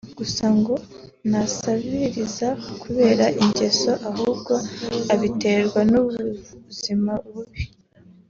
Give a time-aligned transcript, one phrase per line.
[0.19, 0.75] gusa ngo
[1.29, 2.49] ntasabiriza
[2.81, 4.53] kubera ingeso ahubwo
[5.13, 7.61] abiterwa n’ubuzima bubi